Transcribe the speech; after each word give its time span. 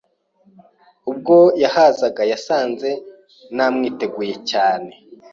Ubwo 1.11 1.35
yahazaga, 1.63 2.21
yasanze 2.31 2.89
namwiteguye 3.55 4.33
cyane 4.51 4.91